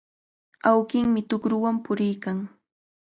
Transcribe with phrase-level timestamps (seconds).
[0.69, 2.37] Awkinmi tukrunwan puriykan.